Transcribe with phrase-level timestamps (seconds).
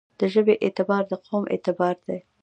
[0.19, 2.19] د ژبې اعتبار دقوم اعتبار دی.